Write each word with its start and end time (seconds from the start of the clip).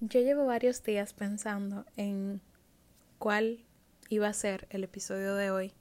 Yo 0.00 0.20
llevo 0.20 0.44
varios 0.44 0.82
días 0.82 1.14
pensando 1.14 1.86
en 1.96 2.40
cuál 3.18 3.64
iba 4.08 4.26
a 4.26 4.32
ser 4.32 4.66
el 4.70 4.84
episodio 4.84 5.34
de 5.36 5.50
hoy 5.50 5.72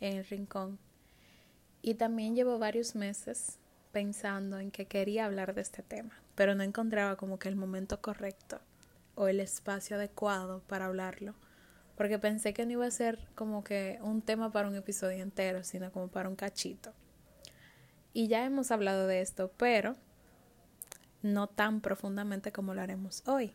en 0.00 0.18
el 0.18 0.24
rincón. 0.26 0.78
Y 1.80 1.94
también 1.94 2.34
llevo 2.34 2.58
varios 2.58 2.96
meses 2.96 3.58
pensando 3.92 4.58
en 4.58 4.72
que 4.72 4.86
quería 4.86 5.26
hablar 5.26 5.54
de 5.54 5.62
este 5.62 5.82
tema, 5.82 6.20
pero 6.34 6.54
no 6.54 6.64
encontraba 6.64 7.16
como 7.16 7.38
que 7.38 7.48
el 7.48 7.56
momento 7.56 8.00
correcto 8.00 8.60
o 9.14 9.28
el 9.28 9.38
espacio 9.38 9.96
adecuado 9.96 10.62
para 10.66 10.86
hablarlo, 10.86 11.34
porque 11.96 12.18
pensé 12.18 12.52
que 12.52 12.66
no 12.66 12.72
iba 12.72 12.86
a 12.86 12.90
ser 12.90 13.28
como 13.36 13.62
que 13.62 13.98
un 14.02 14.22
tema 14.22 14.50
para 14.50 14.68
un 14.68 14.76
episodio 14.76 15.22
entero, 15.22 15.62
sino 15.62 15.92
como 15.92 16.08
para 16.08 16.28
un 16.28 16.36
cachito. 16.36 16.92
Y 18.12 18.26
ya 18.26 18.44
hemos 18.44 18.70
hablado 18.70 19.06
de 19.06 19.20
esto, 19.20 19.52
pero 19.56 19.94
no 21.22 21.46
tan 21.46 21.80
profundamente 21.80 22.52
como 22.52 22.74
lo 22.74 22.82
haremos 22.82 23.22
hoy. 23.26 23.52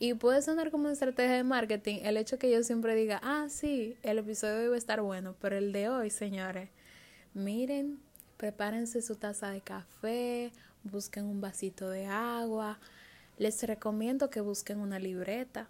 Y 0.00 0.14
puede 0.14 0.42
sonar 0.42 0.70
como 0.70 0.84
una 0.84 0.92
estrategia 0.92 1.34
de 1.34 1.44
marketing 1.44 2.00
el 2.04 2.16
hecho 2.16 2.38
que 2.38 2.50
yo 2.50 2.62
siempre 2.62 2.94
diga, 2.94 3.20
ah, 3.22 3.46
sí, 3.48 3.96
el 4.02 4.18
episodio 4.18 4.54
de 4.54 4.62
hoy 4.62 4.68
va 4.68 4.74
a 4.76 4.78
estar 4.78 5.00
bueno, 5.00 5.34
pero 5.40 5.56
el 5.56 5.72
de 5.72 5.88
hoy, 5.88 6.10
señores, 6.10 6.68
miren, 7.34 7.98
prepárense 8.36 9.02
su 9.02 9.16
taza 9.16 9.50
de 9.50 9.60
café, 9.60 10.52
busquen 10.84 11.24
un 11.24 11.40
vasito 11.40 11.90
de 11.90 12.06
agua. 12.06 12.78
Les 13.38 13.60
recomiendo 13.64 14.30
que 14.30 14.40
busquen 14.40 14.78
una 14.78 15.00
libreta 15.00 15.68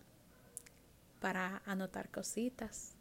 para 1.21 1.63
anotar 1.65 2.11
cositas, 2.11 2.93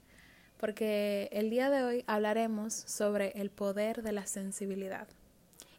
porque 0.57 1.29
el 1.33 1.49
día 1.49 1.69
de 1.69 1.83
hoy 1.83 2.03
hablaremos 2.07 2.73
sobre 2.73 3.31
el 3.39 3.49
poder 3.49 4.01
de 4.01 4.13
la 4.13 4.25
sensibilidad. 4.25 5.07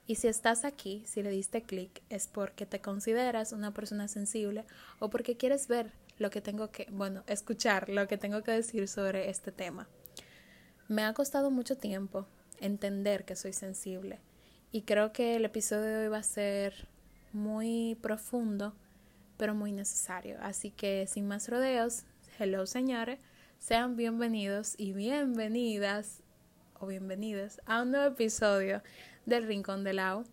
Y 0.08 0.14
si 0.14 0.26
estás 0.26 0.64
aquí, 0.64 1.02
si 1.04 1.22
le 1.22 1.28
diste 1.28 1.64
clic, 1.64 2.00
es 2.08 2.28
porque 2.28 2.64
te 2.64 2.80
consideras 2.80 3.52
una 3.52 3.74
persona 3.74 4.08
sensible 4.08 4.64
o 5.00 5.10
porque 5.10 5.36
quieres 5.36 5.68
ver 5.68 5.92
lo 6.16 6.30
que 6.30 6.40
tengo 6.40 6.70
que, 6.70 6.86
bueno, 6.90 7.24
escuchar 7.26 7.90
lo 7.90 8.08
que 8.08 8.16
tengo 8.16 8.42
que 8.42 8.52
decir 8.52 8.88
sobre 8.88 9.28
este 9.28 9.52
tema. 9.52 9.86
Me 10.88 11.02
ha 11.04 11.12
costado 11.12 11.50
mucho 11.50 11.76
tiempo 11.76 12.26
entender 12.58 13.26
que 13.26 13.36
soy 13.36 13.52
sensible 13.52 14.18
y 14.72 14.82
creo 14.82 15.12
que 15.12 15.36
el 15.36 15.44
episodio 15.44 15.84
de 15.84 15.96
hoy 15.98 16.08
va 16.08 16.18
a 16.18 16.22
ser 16.22 16.88
muy 17.34 17.98
profundo, 18.00 18.72
pero 19.36 19.54
muy 19.54 19.72
necesario. 19.72 20.38
Así 20.40 20.70
que 20.70 21.06
sin 21.06 21.28
más 21.28 21.50
rodeos, 21.50 22.04
hello 22.38 22.64
señores, 22.64 23.20
sean 23.58 23.94
bienvenidos 23.94 24.74
y 24.78 24.94
bienvenidas 24.94 26.22
o 26.80 26.86
bienvenidas 26.86 27.60
a 27.66 27.82
un 27.82 27.90
nuevo 27.90 28.06
episodio 28.06 28.82
del 29.28 29.46
Rincón 29.46 29.84
de 29.84 29.92
Lau. 29.92 30.24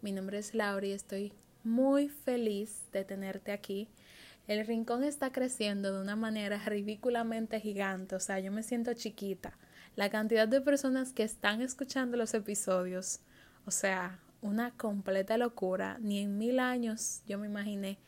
Mi 0.00 0.12
nombre 0.12 0.38
es 0.38 0.54
Laura 0.54 0.86
y 0.86 0.92
estoy 0.92 1.32
muy 1.64 2.08
feliz 2.08 2.84
de 2.92 3.04
tenerte 3.04 3.50
aquí. 3.50 3.88
El 4.46 4.64
rincón 4.64 5.02
está 5.02 5.32
creciendo 5.32 5.92
de 5.92 6.00
una 6.00 6.14
manera 6.14 6.58
ridículamente 6.64 7.58
gigante, 7.58 8.14
o 8.14 8.20
sea, 8.20 8.38
yo 8.38 8.52
me 8.52 8.62
siento 8.62 8.94
chiquita. 8.94 9.58
La 9.96 10.08
cantidad 10.08 10.46
de 10.46 10.60
personas 10.60 11.12
que 11.12 11.24
están 11.24 11.62
escuchando 11.62 12.16
los 12.16 12.32
episodios, 12.32 13.20
o 13.64 13.72
sea, 13.72 14.20
una 14.40 14.70
completa 14.76 15.36
locura. 15.36 15.98
Ni 16.00 16.20
en 16.20 16.38
mil 16.38 16.60
años 16.60 17.22
yo 17.26 17.38
me 17.38 17.48
imaginé 17.48 17.98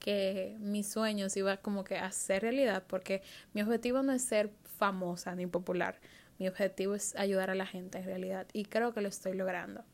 que 0.00 0.56
mis 0.58 0.90
sueños 0.90 1.36
iba 1.36 1.58
como 1.58 1.84
que 1.84 1.98
a 1.98 2.10
ser 2.10 2.42
realidad, 2.42 2.82
porque 2.88 3.22
mi 3.54 3.62
objetivo 3.62 4.02
no 4.02 4.12
es 4.12 4.22
ser 4.22 4.50
famosa 4.78 5.36
ni 5.36 5.46
popular. 5.46 6.00
Mi 6.38 6.48
objetivo 6.48 6.94
es 6.94 7.14
ayudar 7.16 7.50
a 7.50 7.54
la 7.54 7.66
gente 7.66 7.98
en 7.98 8.04
realidad 8.04 8.46
y 8.52 8.64
creo 8.64 8.92
que 8.92 9.00
lo 9.00 9.08
estoy 9.08 9.36
logrando. 9.36 9.84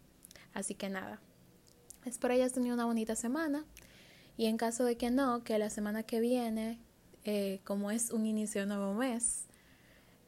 Así 0.54 0.74
que 0.74 0.88
nada, 0.88 1.20
espero 2.04 2.34
hayas 2.34 2.52
tenido 2.52 2.74
una 2.74 2.86
bonita 2.86 3.16
semana 3.16 3.64
y 4.36 4.46
en 4.46 4.56
caso 4.56 4.84
de 4.84 4.96
que 4.96 5.10
no, 5.10 5.42
que 5.42 5.58
la 5.58 5.68
semana 5.68 6.04
que 6.04 6.20
viene, 6.20 6.80
eh, 7.24 7.60
como 7.64 7.90
es 7.90 8.10
un 8.10 8.24
inicio 8.24 8.62
de 8.62 8.68
nuevo 8.68 8.94
mes, 8.94 9.46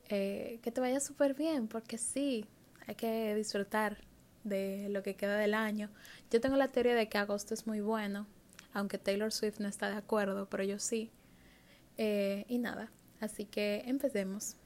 eh, 0.09 0.59
que 0.63 0.73
te 0.73 0.81
vaya 0.81 0.99
súper 0.99 1.35
bien, 1.35 1.69
porque 1.69 1.97
sí, 1.97 2.45
hay 2.87 2.97
que 2.97 3.35
disfrutar 3.37 3.99
de 4.43 4.89
lo 4.91 5.05
que 5.05 5.15
queda 5.15 5.37
del 5.37 5.55
año. 5.55 5.91
Yo 6.31 6.41
tengo 6.41 6.57
la 6.57 6.69
teoría 6.69 6.97
de 6.97 7.09
que 7.09 7.19
agosto 7.19 7.55
es 7.55 7.69
muy 7.69 7.81
bueno, 7.81 8.27
aunque 8.73 8.99
Taylor 8.99 9.33
Swift 9.33 9.61
no 9.61 9.69
está 9.69 9.89
de 9.89 9.97
acuerdo, 9.97 10.49
pero 10.51 10.65
yo 10.65 10.81
sí. 10.81 11.13
Eh, 11.97 12.45
y 12.49 12.59
nada, 12.59 12.91
así 13.21 13.45
que 13.45 13.85
empecemos. 13.87 14.57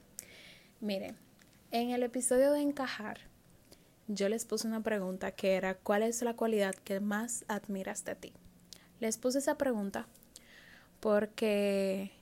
Miren, 0.80 1.16
en 1.70 1.90
el 1.90 2.02
episodio 2.02 2.52
de 2.52 2.60
encajar, 2.60 3.20
yo 4.06 4.28
les 4.28 4.44
puse 4.44 4.66
una 4.66 4.82
pregunta 4.82 5.32
que 5.32 5.54
era 5.54 5.74
¿cuál 5.74 6.02
es 6.02 6.20
la 6.22 6.34
cualidad 6.34 6.74
que 6.74 7.00
más 7.00 7.44
admiras 7.48 8.04
de 8.04 8.14
ti? 8.14 8.32
Les 9.00 9.18
puse 9.18 9.38
esa 9.38 9.56
pregunta 9.56 10.06
porque, 11.00 12.12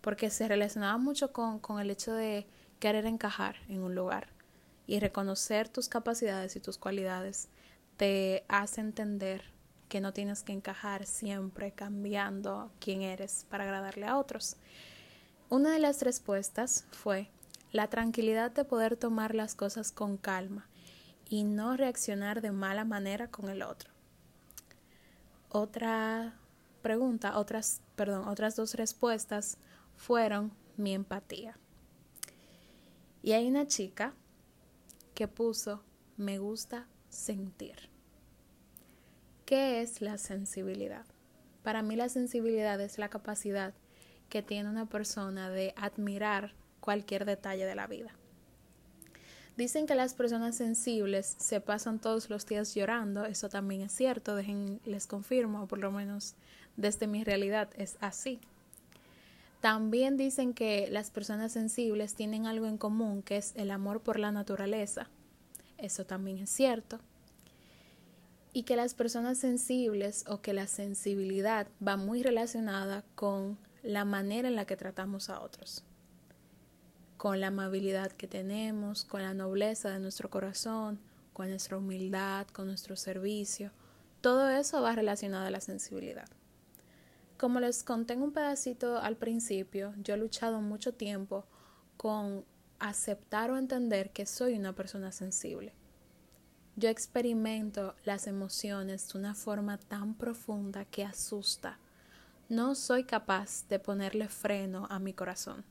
porque 0.00 0.30
se 0.30 0.48
relacionaba 0.48 0.98
mucho 0.98 1.32
con, 1.32 1.58
con 1.58 1.80
el 1.80 1.90
hecho 1.90 2.12
de 2.14 2.46
querer 2.78 3.06
encajar 3.06 3.56
en 3.68 3.82
un 3.82 3.94
lugar 3.94 4.28
y 4.86 5.00
reconocer 5.00 5.68
tus 5.68 5.88
capacidades 5.88 6.56
y 6.56 6.60
tus 6.60 6.78
cualidades 6.78 7.48
te 7.96 8.44
hace 8.48 8.80
entender 8.80 9.42
que 9.88 10.00
no 10.00 10.12
tienes 10.12 10.42
que 10.42 10.52
encajar 10.52 11.06
siempre 11.06 11.72
cambiando 11.72 12.70
quién 12.80 13.02
eres 13.02 13.46
para 13.48 13.64
agradarle 13.64 14.06
a 14.06 14.18
otros. 14.18 14.56
Una 15.48 15.72
de 15.72 15.78
las 15.78 16.02
respuestas 16.02 16.84
fue 16.90 17.28
la 17.76 17.88
tranquilidad 17.88 18.52
de 18.52 18.64
poder 18.64 18.96
tomar 18.96 19.34
las 19.34 19.54
cosas 19.54 19.92
con 19.92 20.16
calma 20.16 20.66
y 21.28 21.44
no 21.44 21.76
reaccionar 21.76 22.40
de 22.40 22.50
mala 22.50 22.86
manera 22.86 23.30
con 23.30 23.50
el 23.50 23.60
otro. 23.60 23.90
Otra 25.50 26.38
pregunta, 26.80 27.36
otras, 27.36 27.82
perdón, 27.94 28.28
otras 28.28 28.56
dos 28.56 28.74
respuestas 28.76 29.58
fueron 29.94 30.52
mi 30.78 30.94
empatía. 30.94 31.58
Y 33.22 33.32
hay 33.32 33.46
una 33.46 33.66
chica 33.66 34.14
que 35.14 35.28
puso 35.28 35.82
me 36.16 36.38
gusta 36.38 36.86
sentir. 37.10 37.90
¿Qué 39.44 39.82
es 39.82 40.00
la 40.00 40.16
sensibilidad? 40.16 41.04
Para 41.62 41.82
mí 41.82 41.94
la 41.94 42.08
sensibilidad 42.08 42.80
es 42.80 42.96
la 42.96 43.10
capacidad 43.10 43.74
que 44.30 44.42
tiene 44.42 44.70
una 44.70 44.86
persona 44.86 45.50
de 45.50 45.74
admirar 45.76 46.54
cualquier 46.86 47.24
detalle 47.24 47.66
de 47.66 47.74
la 47.74 47.88
vida. 47.88 48.12
Dicen 49.56 49.86
que 49.88 49.96
las 49.96 50.14
personas 50.14 50.54
sensibles 50.54 51.34
se 51.36 51.60
pasan 51.60 51.98
todos 51.98 52.30
los 52.30 52.46
días 52.46 52.76
llorando, 52.76 53.24
eso 53.24 53.48
también 53.48 53.80
es 53.80 53.90
cierto, 53.90 54.36
dejen, 54.36 54.80
les 54.84 55.08
confirmo, 55.08 55.66
por 55.66 55.80
lo 55.80 55.90
menos 55.90 56.36
desde 56.76 57.08
mi 57.08 57.24
realidad 57.24 57.68
es 57.76 57.96
así. 57.98 58.38
También 59.60 60.16
dicen 60.16 60.54
que 60.54 60.86
las 60.88 61.10
personas 61.10 61.50
sensibles 61.50 62.14
tienen 62.14 62.46
algo 62.46 62.66
en 62.66 62.78
común, 62.78 63.20
que 63.20 63.38
es 63.38 63.52
el 63.56 63.72
amor 63.72 64.00
por 64.00 64.20
la 64.20 64.30
naturaleza, 64.30 65.08
eso 65.78 66.06
también 66.06 66.38
es 66.38 66.50
cierto. 66.50 67.00
Y 68.52 68.62
que 68.62 68.76
las 68.76 68.94
personas 68.94 69.38
sensibles 69.38 70.24
o 70.28 70.40
que 70.40 70.52
la 70.52 70.68
sensibilidad 70.68 71.66
va 71.84 71.96
muy 71.96 72.22
relacionada 72.22 73.02
con 73.16 73.58
la 73.82 74.04
manera 74.04 74.46
en 74.46 74.54
la 74.54 74.66
que 74.66 74.76
tratamos 74.76 75.30
a 75.30 75.40
otros 75.40 75.82
con 77.16 77.40
la 77.40 77.48
amabilidad 77.48 78.12
que 78.12 78.26
tenemos, 78.26 79.04
con 79.04 79.22
la 79.22 79.34
nobleza 79.34 79.90
de 79.90 80.00
nuestro 80.00 80.30
corazón, 80.30 81.00
con 81.32 81.48
nuestra 81.50 81.78
humildad, 81.78 82.46
con 82.48 82.66
nuestro 82.66 82.96
servicio. 82.96 83.70
Todo 84.20 84.48
eso 84.48 84.82
va 84.82 84.94
relacionado 84.94 85.46
a 85.46 85.50
la 85.50 85.60
sensibilidad. 85.60 86.28
Como 87.38 87.60
les 87.60 87.82
conté 87.84 88.16
un 88.16 88.32
pedacito 88.32 88.98
al 88.98 89.16
principio, 89.16 89.92
yo 89.98 90.14
he 90.14 90.16
luchado 90.16 90.60
mucho 90.60 90.94
tiempo 90.94 91.44
con 91.96 92.44
aceptar 92.78 93.50
o 93.50 93.58
entender 93.58 94.10
que 94.10 94.26
soy 94.26 94.54
una 94.54 94.74
persona 94.74 95.12
sensible. 95.12 95.74
Yo 96.76 96.88
experimento 96.88 97.94
las 98.04 98.26
emociones 98.26 99.10
de 99.12 99.18
una 99.18 99.34
forma 99.34 99.78
tan 99.78 100.14
profunda 100.14 100.84
que 100.84 101.04
asusta. 101.04 101.78
No 102.48 102.74
soy 102.74 103.04
capaz 103.04 103.66
de 103.68 103.78
ponerle 103.78 104.28
freno 104.28 104.86
a 104.90 104.98
mi 104.98 105.12
corazón 105.12 105.64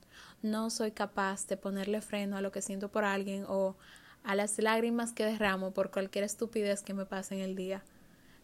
no 0.46 0.70
soy 0.70 0.92
capaz 0.92 1.48
de 1.48 1.58
ponerle 1.58 2.02
freno 2.02 2.38
a 2.38 2.42
lo 2.42 2.52
que 2.52 2.62
siento 2.62 2.90
por 2.90 3.04
alguien 3.04 3.46
o 3.48 3.76
a 4.24 4.36
las 4.36 4.58
lágrimas 4.60 5.12
que 5.12 5.26
derramo 5.26 5.72
por 5.72 5.92
cualquier 5.92 6.24
estupidez 6.24 6.82
que 6.84 6.94
me 6.94 7.06
pase 7.06 7.36
en 7.36 7.42
el 7.42 7.56
día. 7.56 7.84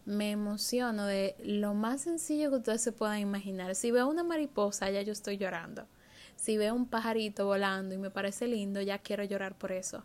Me 0.05 0.31
emociono 0.31 1.05
de 1.05 1.35
lo 1.43 1.73
más 1.73 2.01
sencillo 2.01 2.49
que 2.49 2.57
ustedes 2.57 2.81
se 2.81 2.91
puedan 2.91 3.19
imaginar. 3.19 3.75
Si 3.75 3.91
veo 3.91 4.07
una 4.07 4.23
mariposa, 4.23 4.89
ya 4.89 5.01
yo 5.01 5.13
estoy 5.13 5.37
llorando. 5.37 5.87
Si 6.35 6.57
veo 6.57 6.73
un 6.73 6.87
pajarito 6.87 7.45
volando 7.45 7.93
y 7.93 7.99
me 7.99 8.09
parece 8.09 8.47
lindo, 8.47 8.81
ya 8.81 8.97
quiero 8.97 9.23
llorar 9.23 9.55
por 9.55 9.71
eso. 9.71 10.03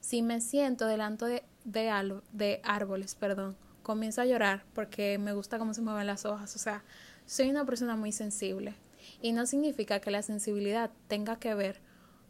Si 0.00 0.22
me 0.22 0.40
siento 0.40 0.86
delante 0.86 1.24
de, 1.24 1.42
de, 1.64 2.60
árboles, 2.62 3.16
perdón, 3.16 3.56
comienzo 3.82 4.20
a 4.20 4.26
llorar 4.26 4.64
porque 4.74 5.18
me 5.18 5.32
gusta 5.32 5.58
cómo 5.58 5.74
se 5.74 5.82
mueven 5.82 6.06
las 6.06 6.24
hojas. 6.24 6.54
O 6.54 6.58
sea, 6.60 6.84
soy 7.26 7.50
una 7.50 7.64
persona 7.64 7.96
muy 7.96 8.12
sensible. 8.12 8.74
Y 9.20 9.32
no 9.32 9.46
significa 9.46 10.00
que 10.00 10.10
la 10.10 10.22
sensibilidad 10.22 10.90
tenga 11.08 11.36
que 11.36 11.54
ver 11.54 11.80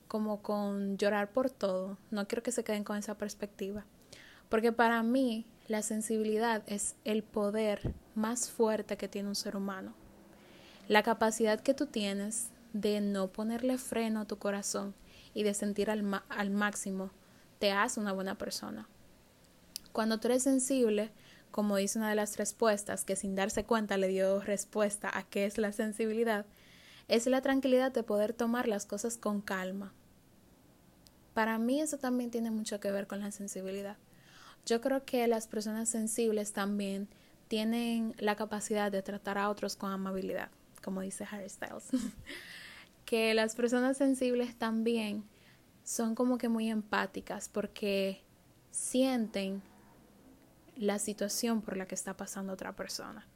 como 0.08 0.42
con 0.42 0.98
llorar 0.98 1.32
por 1.32 1.50
todo. 1.50 1.98
No 2.10 2.26
quiero 2.28 2.42
que 2.42 2.52
se 2.52 2.64
queden 2.64 2.84
con 2.84 2.96
esa 2.96 3.16
perspectiva. 3.16 3.84
Porque 4.48 4.72
para 4.72 5.02
mí 5.02 5.46
la 5.68 5.82
sensibilidad 5.82 6.62
es 6.66 6.96
el 7.04 7.22
poder 7.22 7.94
más 8.14 8.50
fuerte 8.50 8.96
que 8.96 9.08
tiene 9.08 9.28
un 9.28 9.34
ser 9.34 9.56
humano. 9.56 9.94
La 10.88 11.02
capacidad 11.02 11.60
que 11.60 11.72
tú 11.74 11.86
tienes 11.86 12.48
de 12.72 13.00
no 13.00 13.28
ponerle 13.28 13.78
freno 13.78 14.20
a 14.20 14.26
tu 14.26 14.36
corazón 14.36 14.94
y 15.34 15.44
de 15.44 15.54
sentir 15.54 15.90
al, 15.90 16.22
al 16.28 16.50
máximo 16.50 17.10
te 17.58 17.72
hace 17.72 18.00
una 18.00 18.12
buena 18.12 18.36
persona. 18.36 18.88
Cuando 19.92 20.18
tú 20.18 20.28
eres 20.28 20.42
sensible, 20.42 21.10
como 21.52 21.76
dice 21.76 21.98
una 21.98 22.08
de 22.08 22.16
las 22.16 22.36
respuestas, 22.38 23.04
que 23.04 23.14
sin 23.14 23.36
darse 23.36 23.64
cuenta 23.64 23.96
le 23.96 24.08
dio 24.08 24.40
respuesta 24.40 25.10
a 25.16 25.22
qué 25.22 25.44
es 25.44 25.58
la 25.58 25.70
sensibilidad, 25.70 26.46
es 27.06 27.26
la 27.26 27.42
tranquilidad 27.42 27.92
de 27.92 28.02
poder 28.02 28.32
tomar 28.32 28.66
las 28.66 28.86
cosas 28.86 29.18
con 29.18 29.40
calma. 29.40 29.92
Para 31.34 31.58
mí 31.58 31.80
eso 31.80 31.98
también 31.98 32.30
tiene 32.30 32.50
mucho 32.50 32.80
que 32.80 32.90
ver 32.90 33.06
con 33.06 33.20
la 33.20 33.30
sensibilidad. 33.30 33.96
Yo 34.66 34.80
creo 34.80 35.04
que 35.04 35.26
las 35.28 35.46
personas 35.46 35.88
sensibles 35.88 36.52
también 36.52 37.08
tienen 37.48 38.14
la 38.18 38.34
capacidad 38.34 38.90
de 38.90 39.02
tratar 39.02 39.38
a 39.38 39.50
otros 39.50 39.76
con 39.76 39.92
amabilidad, 39.92 40.50
como 40.82 41.02
dice 41.02 41.26
Harry 41.30 41.48
Styles. 41.48 41.88
que 43.04 43.34
las 43.34 43.54
personas 43.54 43.98
sensibles 43.98 44.56
también 44.56 45.24
son 45.84 46.14
como 46.14 46.38
que 46.38 46.48
muy 46.48 46.70
empáticas 46.70 47.48
porque 47.48 48.22
sienten 48.70 49.62
la 50.76 50.98
situación 50.98 51.60
por 51.62 51.76
la 51.76 51.86
que 51.86 51.94
está 51.94 52.16
pasando 52.16 52.52
otra 52.52 52.74
persona. 52.74 53.26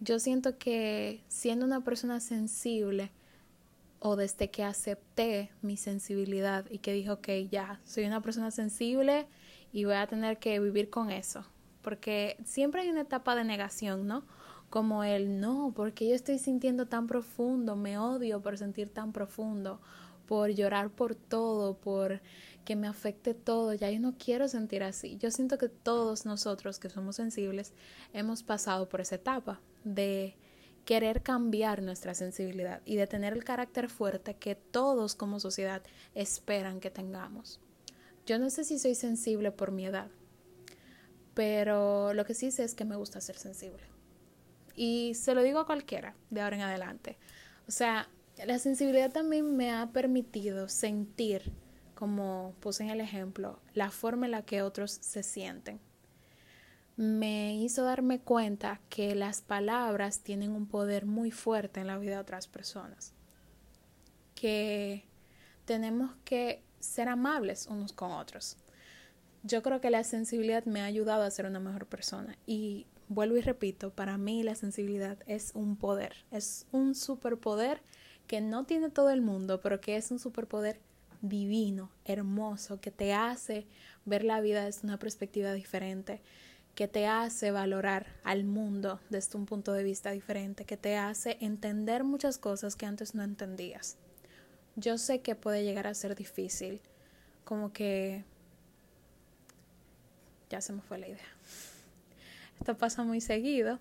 Yo 0.00 0.18
siento 0.18 0.58
que 0.58 1.22
siendo 1.28 1.64
una 1.64 1.82
persona 1.82 2.20
sensible 2.20 3.10
o 4.00 4.16
desde 4.16 4.50
que 4.50 4.62
acepté 4.62 5.50
mi 5.62 5.78
sensibilidad 5.78 6.66
y 6.70 6.78
que 6.78 6.92
dije, 6.92 7.10
ok, 7.10 7.28
ya, 7.50 7.80
soy 7.84 8.04
una 8.04 8.20
persona 8.20 8.50
sensible 8.50 9.26
y 9.72 9.86
voy 9.86 9.94
a 9.94 10.06
tener 10.06 10.38
que 10.38 10.60
vivir 10.60 10.90
con 10.90 11.10
eso. 11.10 11.46
Porque 11.80 12.36
siempre 12.44 12.82
hay 12.82 12.90
una 12.90 13.02
etapa 13.02 13.34
de 13.34 13.44
negación, 13.44 14.06
¿no? 14.06 14.24
Como 14.68 15.04
el 15.04 15.40
no, 15.40 15.72
porque 15.74 16.06
yo 16.06 16.14
estoy 16.14 16.38
sintiendo 16.38 16.86
tan 16.86 17.06
profundo, 17.06 17.76
me 17.76 17.96
odio 17.96 18.42
por 18.42 18.58
sentir 18.58 18.90
tan 18.90 19.12
profundo, 19.12 19.80
por 20.26 20.50
llorar 20.50 20.90
por 20.90 21.14
todo, 21.14 21.78
por 21.78 22.20
que 22.64 22.76
me 22.76 22.88
afecte 22.88 23.34
todo, 23.34 23.74
ya 23.74 23.90
yo 23.90 24.00
no 24.00 24.14
quiero 24.18 24.48
sentir 24.48 24.82
así. 24.82 25.16
Yo 25.18 25.30
siento 25.30 25.58
que 25.58 25.68
todos 25.68 26.26
nosotros 26.26 26.78
que 26.78 26.90
somos 26.90 27.16
sensibles 27.16 27.72
hemos 28.12 28.42
pasado 28.42 28.88
por 28.88 29.00
esa 29.00 29.16
etapa 29.16 29.60
de 29.84 30.36
querer 30.84 31.22
cambiar 31.22 31.82
nuestra 31.82 32.14
sensibilidad 32.14 32.82
y 32.84 32.96
de 32.96 33.06
tener 33.06 33.32
el 33.32 33.44
carácter 33.44 33.88
fuerte 33.88 34.34
que 34.34 34.54
todos 34.54 35.14
como 35.14 35.40
sociedad 35.40 35.82
esperan 36.14 36.80
que 36.80 36.90
tengamos. 36.90 37.60
Yo 38.26 38.38
no 38.38 38.50
sé 38.50 38.64
si 38.64 38.78
soy 38.78 38.94
sensible 38.94 39.50
por 39.50 39.70
mi 39.70 39.86
edad, 39.86 40.08
pero 41.34 42.14
lo 42.14 42.24
que 42.24 42.34
sí 42.34 42.50
sé 42.50 42.64
es 42.64 42.74
que 42.74 42.84
me 42.84 42.96
gusta 42.96 43.20
ser 43.20 43.36
sensible. 43.36 43.82
Y 44.76 45.14
se 45.14 45.34
lo 45.34 45.42
digo 45.42 45.60
a 45.60 45.66
cualquiera 45.66 46.14
de 46.30 46.40
ahora 46.40 46.56
en 46.56 46.62
adelante. 46.62 47.18
O 47.68 47.70
sea, 47.70 48.08
la 48.44 48.58
sensibilidad 48.58 49.12
también 49.12 49.56
me 49.56 49.72
ha 49.72 49.90
permitido 49.92 50.68
sentir 50.68 51.52
como 51.94 52.54
puse 52.60 52.84
en 52.84 52.90
el 52.90 53.00
ejemplo, 53.00 53.60
la 53.72 53.90
forma 53.90 54.26
en 54.26 54.32
la 54.32 54.42
que 54.42 54.62
otros 54.62 54.90
se 54.92 55.22
sienten. 55.22 55.80
Me 56.96 57.56
hizo 57.56 57.84
darme 57.84 58.20
cuenta 58.20 58.80
que 58.88 59.14
las 59.14 59.40
palabras 59.40 60.20
tienen 60.20 60.52
un 60.52 60.66
poder 60.66 61.06
muy 61.06 61.30
fuerte 61.30 61.80
en 61.80 61.88
la 61.88 61.98
vida 61.98 62.12
de 62.12 62.20
otras 62.20 62.46
personas. 62.46 63.12
Que 64.34 65.04
tenemos 65.64 66.12
que 66.24 66.62
ser 66.78 67.08
amables 67.08 67.66
unos 67.66 67.92
con 67.92 68.12
otros. 68.12 68.56
Yo 69.42 69.62
creo 69.62 69.80
que 69.80 69.90
la 69.90 70.04
sensibilidad 70.04 70.64
me 70.64 70.80
ha 70.80 70.84
ayudado 70.84 71.22
a 71.22 71.30
ser 71.30 71.46
una 71.46 71.60
mejor 71.60 71.86
persona 71.86 72.36
y 72.46 72.86
vuelvo 73.08 73.36
y 73.36 73.40
repito, 73.40 73.90
para 73.90 74.16
mí 74.18 74.42
la 74.42 74.54
sensibilidad 74.54 75.18
es 75.26 75.52
un 75.54 75.76
poder, 75.76 76.24
es 76.30 76.66
un 76.72 76.94
superpoder 76.94 77.82
que 78.26 78.40
no 78.40 78.64
tiene 78.64 78.88
todo 78.88 79.10
el 79.10 79.20
mundo, 79.20 79.60
pero 79.60 79.80
que 79.80 79.96
es 79.96 80.10
un 80.10 80.18
superpoder 80.18 80.80
divino, 81.28 81.90
hermoso, 82.04 82.80
que 82.80 82.90
te 82.90 83.12
hace 83.14 83.66
ver 84.04 84.24
la 84.24 84.40
vida 84.40 84.64
desde 84.64 84.86
una 84.86 84.98
perspectiva 84.98 85.52
diferente, 85.52 86.20
que 86.74 86.88
te 86.88 87.06
hace 87.06 87.50
valorar 87.50 88.06
al 88.24 88.44
mundo 88.44 89.00
desde 89.08 89.38
un 89.38 89.46
punto 89.46 89.72
de 89.72 89.84
vista 89.84 90.10
diferente, 90.10 90.64
que 90.64 90.76
te 90.76 90.96
hace 90.96 91.38
entender 91.40 92.04
muchas 92.04 92.38
cosas 92.38 92.76
que 92.76 92.86
antes 92.86 93.14
no 93.14 93.22
entendías. 93.22 93.96
Yo 94.76 94.98
sé 94.98 95.20
que 95.20 95.34
puede 95.34 95.64
llegar 95.64 95.86
a 95.86 95.94
ser 95.94 96.14
difícil, 96.14 96.80
como 97.44 97.72
que... 97.72 98.24
Ya 100.50 100.60
se 100.60 100.72
me 100.72 100.82
fue 100.82 100.98
la 100.98 101.08
idea. 101.08 101.26
Esto 102.58 102.76
pasa 102.76 103.02
muy 103.02 103.20
seguido. 103.20 103.78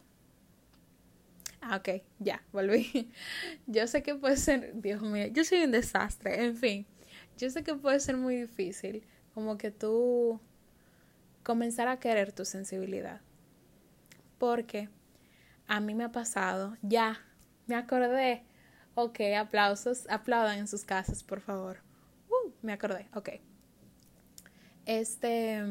Ah, 1.62 1.78
ok, 1.78 2.04
ya, 2.20 2.42
volví. 2.52 3.12
Yo 3.68 3.88
sé 3.88 4.02
que 4.04 4.16
puede 4.16 4.38
ser, 4.38 4.74
Dios 4.82 5.02
mío, 5.02 5.28
yo 5.28 5.46
soy 5.46 5.64
un 5.64 5.72
desastre, 5.72 6.44
en 6.44 6.58
fin 6.58 6.88
yo 7.38 7.50
sé 7.50 7.64
que 7.64 7.76
puede 7.76 8.00
ser 8.00 8.18
muy 8.18 8.36
difícil, 8.36 9.04
como 9.34 9.58
que 9.58 9.72
tú 9.72 10.40
comenzar 11.44 11.88
a 11.88 12.00
querer 12.00 12.32
tu 12.32 12.46
sensibilidad. 12.46 13.22
Porque 14.38 14.90
a 15.68 15.80
mí 15.80 15.94
me 15.96 16.06
ha 16.06 16.12
pasado, 16.12 16.78
ya, 16.82 17.20
me 17.68 17.76
acordé. 17.76 18.44
Ok, 18.96 19.22
aplausos, 19.38 20.08
aplaudan 20.10 20.60
en 20.60 20.68
sus 20.68 20.86
casas, 20.86 21.24
por 21.24 21.42
favor. 21.42 21.80
Uh, 22.30 22.52
me 22.62 22.74
acordé, 22.74 23.08
ok. 23.16 23.30
Este, 24.86 25.64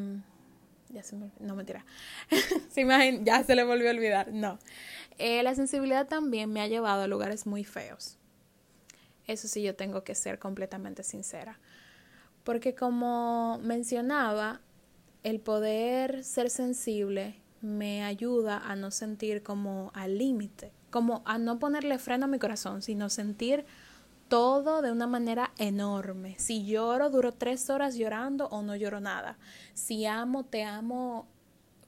ya 0.89 1.03
se 1.03 1.17
me, 1.17 1.31
no 1.39 1.55
mentira. 1.55 1.85
se 2.71 2.81
imagina, 2.81 3.21
ya 3.23 3.45
se 3.45 3.55
le 3.55 3.65
volvió 3.65 3.89
a 3.89 3.93
olvidar. 3.93 4.33
No. 4.33 4.59
Eh, 5.19 5.43
la 5.43 5.55
sensibilidad 5.55 6.09
también 6.09 6.53
me 6.53 6.61
ha 6.61 6.67
llevado 6.67 7.03
a 7.03 7.07
lugares 7.07 7.47
muy 7.47 7.65
feos. 7.65 8.19
Eso 9.33 9.49
sí, 9.49 9.63
yo 9.63 9.75
tengo 9.75 10.05
que 10.05 10.15
ser 10.15 10.39
completamente 10.39 11.03
sincera. 11.03 11.59
Porque 12.45 12.75
como 12.75 13.59
mencionaba, 13.63 14.61
el 15.23 15.41
poder 15.41 16.25
ser 16.25 16.51
sensible 16.51 17.37
me 17.61 18.03
ayuda 18.03 18.59
a 18.59 18.75
no 18.75 18.91
sentir 18.91 19.43
como 19.43 19.93
al 19.95 20.19
límite, 20.19 20.73
como 20.91 21.23
a 21.25 21.39
no 21.39 21.59
ponerle 21.59 21.99
freno 21.99 22.25
a 22.25 22.29
mi 22.29 22.39
corazón, 22.39 22.83
sino 22.83 23.09
sentir 23.09 23.65
todo 24.29 24.83
de 24.83 24.91
una 24.91 25.07
manera 25.07 25.53
enorme. 25.59 26.35
Si 26.39 26.65
lloro, 26.65 27.11
duro 27.11 27.33
tres 27.33 27.71
horas 27.71 27.95
llorando 27.95 28.49
o 28.49 28.63
no 28.63 28.75
lloro 28.75 28.99
nada. 28.99 29.39
Si 29.75 30.07
amo, 30.07 30.45
te 30.45 30.65
amo, 30.65 31.29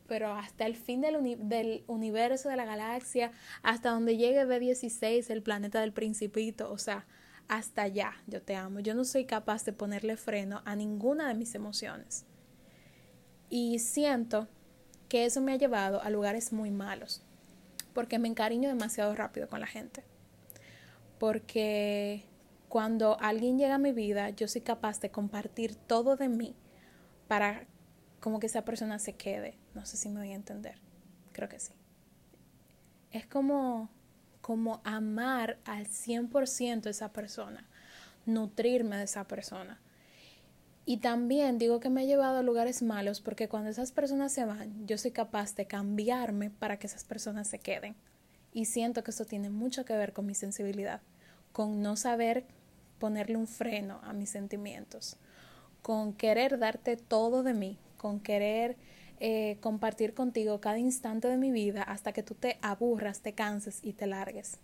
pero 0.07 0.33
hasta 0.33 0.67
el 0.67 0.77
fin 0.77 1.01
del, 1.01 1.49
del 1.49 1.85
universo, 1.87 2.49
de 2.49 2.57
la 2.57 2.67
galaxia, 2.67 3.33
hasta 3.63 3.91
donde 3.91 4.17
llegue 4.17 4.47
B16, 4.47 5.31
el 5.31 5.43
planeta 5.43 5.81
del 5.81 5.93
principito, 5.93 6.71
o 6.71 6.79
sea, 6.79 7.07
hasta 7.49 7.83
allá, 7.83 8.15
yo 8.27 8.43
te 8.43 8.57
amo. 8.57 8.81
Yo 8.81 8.95
no 8.95 9.05
soy 9.05 9.25
capaz 9.25 9.65
de 9.65 9.73
ponerle 9.73 10.17
freno 10.17 10.63
a 10.65 10.77
ninguna 10.77 11.29
de 11.29 11.35
mis 11.35 11.55
emociones. 11.55 12.25
Y 13.51 13.79
siento 13.79 14.49
que 15.09 15.25
eso 15.25 15.41
me 15.41 15.53
ha 15.53 15.57
llevado 15.57 16.03
a 16.03 16.11
lugares 16.11 16.53
muy 16.53 16.71
malos, 16.71 17.23
porque 17.93 18.19
me 18.19 18.29
encariño 18.29 18.69
demasiado 18.69 19.15
rápido 19.15 19.49
con 19.49 19.61
la 19.61 19.67
gente. 19.67 20.03
Porque 21.19 22.25
cuando 22.69 23.17
alguien 23.21 23.59
llega 23.59 23.77
a 23.77 23.79
mi 23.79 23.93
vida, 23.93 24.31
yo 24.31 24.49
soy 24.49 24.63
capaz 24.63 25.01
de 25.01 25.11
compartir 25.11 25.77
todo 25.77 26.17
de 26.17 26.29
mí 26.29 26.57
para 27.29 27.67
como 28.21 28.41
que 28.41 28.47
esa 28.47 28.65
persona 28.65 28.99
se 28.99 29.15
quede. 29.15 29.59
No 29.75 29.87
sé 29.87 29.97
si 29.97 30.09
me 30.09 30.21
voy 30.21 30.33
a 30.33 30.35
entender. 30.35 30.81
Creo 31.33 31.49
que 31.49 31.61
sí. 31.61 31.75
Es 33.11 33.27
como 33.27 33.91
como 34.45 34.83
amar 34.85 35.57
al 35.65 35.87
100% 35.87 36.85
a 36.85 36.91
esa 36.91 37.15
persona, 37.15 37.67
nutrirme 38.27 38.99
de 38.99 39.05
esa 39.05 39.25
persona. 39.25 39.81
Y 40.85 40.99
también 40.99 41.57
digo 41.57 41.81
que 41.81 41.89
me 41.89 42.03
ha 42.03 42.05
llevado 42.05 42.37
a 42.37 42.43
lugares 42.43 42.83
malos 42.83 43.23
porque 43.23 43.49
cuando 43.49 43.71
esas 43.71 43.91
personas 43.91 44.33
se 44.33 44.45
van, 44.45 44.87
yo 44.87 44.99
soy 44.99 45.13
capaz 45.13 45.55
de 45.55 45.65
cambiarme 45.65 46.51
para 46.51 46.79
que 46.79 46.89
esas 46.89 47.05
personas 47.05 47.49
se 47.49 47.59
queden. 47.59 47.95
Y 48.53 48.67
siento 48.67 49.03
que 49.03 49.13
eso 49.13 49.25
tiene 49.25 49.49
mucho 49.49 49.87
que 49.87 49.97
ver 49.97 50.13
con 50.13 50.27
mi 50.27 50.35
sensibilidad, 50.35 51.01
con 51.53 51.81
no 51.81 51.97
saber 51.97 52.45
ponerle 52.99 53.39
un 53.39 53.47
freno 53.47 53.99
a 54.03 54.13
mis 54.13 54.29
sentimientos, 54.29 55.17
con 55.81 56.13
querer 56.13 56.59
darte 56.59 56.99
todo 56.99 57.45
de 57.45 57.55
mí, 57.55 57.79
con 57.97 58.21
querer 58.21 58.77
eh, 59.21 59.59
compartir 59.61 60.15
contigo 60.15 60.61
cada 60.61 60.79
instante 60.79 61.29
de 61.29 61.37
mi 61.37 61.51
vida 61.51 61.83
hasta 61.83 62.13
que 62.13 62.23
tú 62.23 62.35
te 62.35 62.59
aburras, 62.63 63.21
te 63.21 63.33
canses 63.33 63.81
y 63.83 63.93
te 63.93 64.07
largues. 64.07 64.59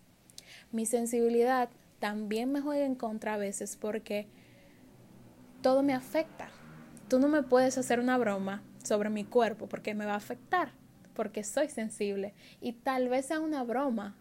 Mi 0.72 0.86
sensibilidad 0.86 1.70
también 1.98 2.50
me 2.50 2.60
juega 2.60 2.84
en 2.84 2.94
contra 2.94 3.34
a 3.34 3.38
veces 3.38 3.76
porque 3.76 4.26
todo 5.62 5.82
me 5.82 5.94
afecta. 5.94 6.48
Tú 7.08 7.18
no 7.18 7.28
me 7.28 7.42
puedes 7.42 7.78
hacer 7.78 8.00
una 8.00 8.18
broma 8.18 8.62
sobre 8.82 9.10
mi 9.10 9.24
cuerpo 9.24 9.68
porque 9.68 9.94
me 9.94 10.06
va 10.06 10.14
a 10.14 10.16
afectar, 10.16 10.72
porque 11.14 11.44
soy 11.44 11.68
sensible 11.68 12.34
y 12.60 12.72
tal 12.72 13.08
vez 13.08 13.26
sea 13.26 13.40
una 13.40 13.62
broma 13.62 14.16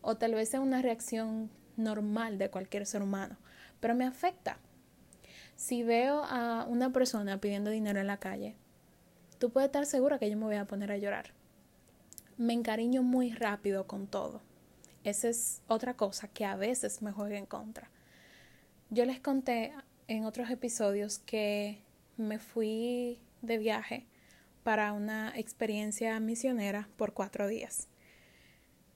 o 0.00 0.16
tal 0.16 0.34
vez 0.34 0.50
sea 0.50 0.60
una 0.60 0.82
reacción 0.82 1.50
normal 1.76 2.38
de 2.38 2.50
cualquier 2.50 2.86
ser 2.86 3.02
humano, 3.02 3.36
pero 3.80 3.94
me 3.94 4.06
afecta. 4.06 4.58
Si 5.56 5.82
veo 5.82 6.22
a 6.24 6.66
una 6.68 6.92
persona 6.92 7.40
pidiendo 7.40 7.70
dinero 7.70 8.00
en 8.00 8.06
la 8.06 8.18
calle, 8.18 8.56
tú 9.38 9.50
puedes 9.50 9.68
estar 9.68 9.86
segura 9.86 10.18
que 10.18 10.30
yo 10.30 10.36
me 10.36 10.44
voy 10.44 10.56
a 10.56 10.66
poner 10.66 10.92
a 10.92 10.98
llorar. 10.98 11.32
Me 12.36 12.52
encariño 12.52 13.02
muy 13.02 13.32
rápido 13.32 13.86
con 13.86 14.06
todo. 14.06 14.42
Esa 15.04 15.28
es 15.28 15.62
otra 15.68 15.94
cosa 15.94 16.28
que 16.28 16.44
a 16.44 16.56
veces 16.56 17.02
me 17.02 17.12
juega 17.12 17.38
en 17.38 17.46
contra. 17.46 17.90
Yo 18.90 19.04
les 19.04 19.20
conté 19.20 19.72
en 20.08 20.24
otros 20.24 20.50
episodios 20.50 21.18
que 21.18 21.80
me 22.16 22.38
fui 22.38 23.18
de 23.42 23.58
viaje 23.58 24.06
para 24.62 24.92
una 24.92 25.32
experiencia 25.36 26.18
misionera 26.20 26.88
por 26.96 27.12
cuatro 27.12 27.46
días. 27.48 27.88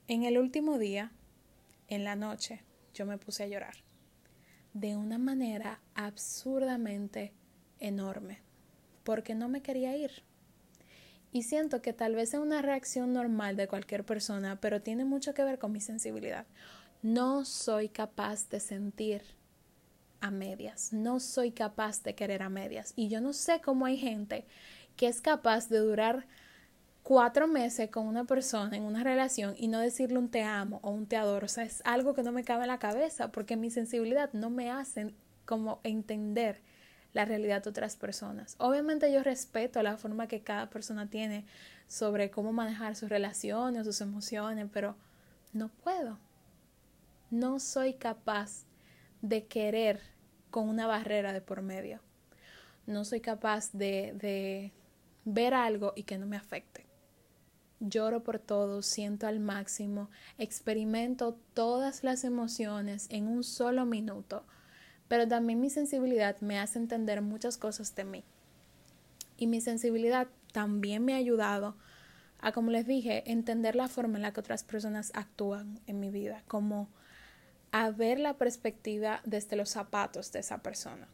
En 0.09 0.25
el 0.25 0.38
último 0.38 0.78
día, 0.78 1.12
en 1.88 2.04
la 2.04 2.16
noche, 2.16 2.62
yo 2.92 3.06
me 3.06 3.18
puse 3.18 3.44
a 3.44 3.49
llorar 3.49 3.75
de 4.73 4.97
una 4.97 5.18
manera 5.18 5.80
absurdamente 5.94 7.32
enorme, 7.80 8.40
porque 9.04 9.35
no 9.35 9.49
me 9.49 9.62
quería 9.62 9.97
ir. 9.97 10.23
Y 11.33 11.45
siento 11.45 11.81
que 11.81 11.93
tal 11.93 12.15
vez 12.15 12.35
es 12.35 12.41
una 12.41 12.63
reacción 12.63 13.13
normal 13.13 13.57
de 13.57 13.69
cualquier 13.69 14.05
persona, 14.05 14.61
pero 14.61 14.83
tiene 14.83 15.05
mucho 15.05 15.33
que 15.33 15.45
ver 15.45 15.59
con 15.59 15.73
mi 15.73 15.81
sensibilidad. 15.81 16.47
No 17.03 17.45
soy 17.45 17.89
capaz 17.89 18.49
de 18.49 18.61
sentir 18.61 19.23
a 20.21 20.31
medias, 20.31 20.93
no 20.93 21.21
soy 21.21 21.53
capaz 21.53 22.03
de 22.03 22.15
querer 22.15 22.43
a 22.43 22.49
medias. 22.49 22.93
Y 22.97 23.09
yo 23.09 23.21
no 23.21 23.33
sé 23.33 23.61
cómo 23.61 23.87
hay 23.87 23.97
gente 23.97 24.45
que 24.97 25.07
es 25.07 25.21
capaz 25.21 25.69
de 25.69 25.79
durar 25.79 26.27
cuatro 27.03 27.49
meses 27.49 27.91
con 27.91 28.07
una 28.07 28.25
persona 28.25 28.77
en 28.77 28.83
una 28.83 29.03
relación 29.03 29.55
y 29.57 29.69
no 29.69 29.79
decirle 29.79 30.19
un 30.19 30.31
te 30.31 30.43
amo 30.43 30.81
o 30.83 30.91
un 30.91 31.07
te 31.07 31.17
adoro. 31.17 31.47
O 31.47 31.49
sea, 31.49 31.65
es 31.65 31.81
algo 31.85 32.15
que 32.15 32.23
no 32.23 32.33
me 32.33 32.45
cabe 32.45 32.63
en 32.63 32.69
la 32.69 32.79
cabeza 32.79 33.33
porque 33.33 33.57
mi 33.57 33.71
sensibilidad 33.71 34.33
no 34.33 34.51
me 34.51 34.71
hace 34.71 35.15
como 35.47 35.81
entender 35.85 36.61
la 37.12 37.25
realidad 37.25 37.62
de 37.62 37.71
otras 37.71 37.97
personas. 37.97 38.55
Obviamente 38.59 39.12
yo 39.12 39.23
respeto 39.23 39.83
la 39.83 39.97
forma 39.97 40.29
que 40.29 40.43
cada 40.43 40.71
persona 40.71 41.09
tiene 41.09 41.45
sobre 41.88 42.31
cómo 42.31 42.52
manejar 42.52 42.97
sus 42.97 43.09
relaciones, 43.09 43.85
sus 43.85 44.00
emociones, 44.00 44.69
pero 44.73 44.97
no 45.52 45.69
puedo. 45.69 46.19
No 47.31 47.59
soy 47.59 47.95
capaz 47.95 48.64
de 49.23 49.47
querer 49.47 50.00
con 50.50 50.69
una 50.69 50.87
barrera 50.87 51.33
de 51.33 51.40
por 51.40 51.62
medio. 51.62 52.00
No 52.87 53.05
soy 53.05 53.21
capaz 53.21 53.73
de, 53.73 54.12
de 54.14 54.73
ver 55.25 55.55
algo 55.55 55.93
y 55.97 56.05
que 56.05 56.19
no 56.19 56.26
me 56.26 56.37
afecte. 56.37 56.87
Lloro 57.81 58.23
por 58.23 58.38
todo, 58.38 58.83
siento 58.83 59.26
al 59.26 59.40
máximo, 59.40 60.11
experimento 60.38 61.38
todas 61.55 62.05
las 62.05 62.25
emociones 62.25 63.07
en 63.11 63.26
un 63.26 63.43
solo 63.43 63.87
minuto 63.87 64.45
pero 65.11 65.26
también 65.26 65.61
mi 65.61 65.71
sensibilidad 65.71 66.40
me 66.40 66.61
hace 66.61 66.79
entender 66.79 67.21
muchas 67.21 67.59
cosas 67.59 67.97
de 67.97 68.05
mí. 68.05 68.23
Y 69.37 69.49
mi 69.49 69.61
sensibilidad 69.61 70.29
también 70.52 71.05
me 71.05 71.14
ha 71.14 71.17
ayudado 71.17 71.75
a, 72.38 72.52
como 72.52 72.71
les 72.71 72.87
dije, 72.87 73.25
entender 73.29 73.75
la 73.75 73.88
forma 73.88 74.19
en 74.19 74.23
la 74.23 74.33
que 74.33 74.38
otras 74.38 74.62
personas 74.62 75.11
actúan 75.17 75.81
en 75.88 75.99
mi 75.99 76.11
vida, 76.11 76.45
como 76.47 76.88
a 77.73 77.90
ver 77.90 78.21
la 78.21 78.35
perspectiva 78.35 79.21
desde 79.25 79.57
los 79.57 79.71
zapatos 79.71 80.31
de 80.31 80.38
esa 80.38 80.59
persona. 80.59 81.09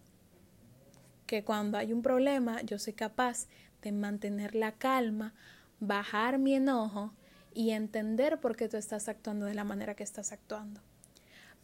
Que 1.26 1.42
cuando 1.42 1.78
hay 1.78 1.94
un 1.94 2.02
problema 2.02 2.60
yo 2.60 2.78
soy 2.78 2.92
capaz 2.92 3.46
de 3.80 3.92
mantener 3.92 4.54
la 4.54 4.72
calma, 4.72 5.32
bajar 5.80 6.36
mi 6.36 6.54
enojo 6.54 7.14
y 7.54 7.70
entender 7.70 8.40
por 8.40 8.56
qué 8.56 8.68
tú 8.68 8.76
estás 8.76 9.08
actuando 9.08 9.46
de 9.46 9.54
la 9.54 9.64
manera 9.64 9.94
que 9.94 10.04
estás 10.04 10.32
actuando 10.32 10.82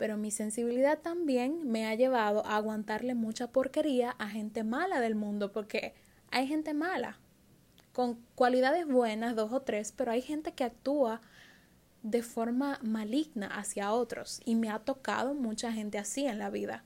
pero 0.02 0.16
mi 0.16 0.32
sensibilidad 0.32 0.98
también 0.98 1.70
me 1.70 1.86
ha 1.86 1.94
llevado 1.94 2.44
a 2.44 2.56
aguantarle 2.56 3.14
mucha 3.14 3.46
porquería 3.52 4.16
a 4.18 4.28
gente 4.28 4.64
mala 4.64 4.98
del 4.98 5.14
mundo, 5.14 5.52
porque 5.52 5.94
hay 6.32 6.48
gente 6.48 6.74
mala, 6.74 7.20
con 7.92 8.18
cualidades 8.34 8.84
buenas, 8.84 9.36
dos 9.36 9.52
o 9.52 9.62
tres, 9.62 9.92
pero 9.92 10.10
hay 10.10 10.20
gente 10.20 10.54
que 10.54 10.64
actúa 10.64 11.20
de 12.02 12.24
forma 12.24 12.80
maligna 12.82 13.46
hacia 13.46 13.92
otros 13.92 14.40
y 14.44 14.56
me 14.56 14.70
ha 14.70 14.80
tocado 14.80 15.34
mucha 15.34 15.70
gente 15.70 15.98
así 15.98 16.26
en 16.26 16.40
la 16.40 16.50
vida. 16.50 16.82